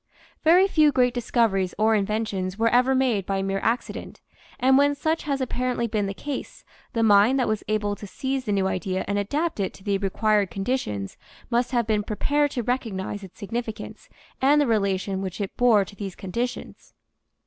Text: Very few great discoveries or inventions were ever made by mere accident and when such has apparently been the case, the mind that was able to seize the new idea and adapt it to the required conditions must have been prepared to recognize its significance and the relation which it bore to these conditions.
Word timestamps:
Very 0.43 0.67
few 0.67 0.91
great 0.91 1.13
discoveries 1.13 1.75
or 1.77 1.93
inventions 1.93 2.57
were 2.57 2.69
ever 2.69 2.95
made 2.95 3.23
by 3.27 3.43
mere 3.43 3.59
accident 3.59 4.19
and 4.59 4.75
when 4.75 4.95
such 4.95 5.25
has 5.25 5.41
apparently 5.41 5.85
been 5.85 6.07
the 6.07 6.13
case, 6.15 6.63
the 6.93 7.03
mind 7.03 7.37
that 7.39 7.47
was 7.47 7.63
able 7.67 7.95
to 7.97 8.07
seize 8.07 8.45
the 8.45 8.51
new 8.51 8.65
idea 8.65 9.05
and 9.07 9.19
adapt 9.19 9.59
it 9.59 9.75
to 9.75 9.83
the 9.83 9.99
required 9.99 10.49
conditions 10.49 11.17
must 11.51 11.69
have 11.69 11.85
been 11.85 12.01
prepared 12.01 12.49
to 12.49 12.63
recognize 12.63 13.21
its 13.23 13.37
significance 13.37 14.09
and 14.41 14.59
the 14.59 14.65
relation 14.65 15.21
which 15.21 15.39
it 15.39 15.55
bore 15.55 15.85
to 15.85 15.95
these 15.95 16.15
conditions. 16.15 16.95